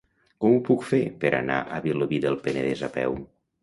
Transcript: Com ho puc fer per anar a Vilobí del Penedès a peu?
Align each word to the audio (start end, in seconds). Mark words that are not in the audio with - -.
Com 0.45 0.55
ho 0.55 0.61
puc 0.69 0.85
fer 0.93 1.03
per 1.25 1.33
anar 1.43 1.61
a 1.63 1.79
Vilobí 1.87 2.23
del 2.27 2.43
Penedès 2.49 2.87
a 2.91 2.95
peu? 3.01 3.25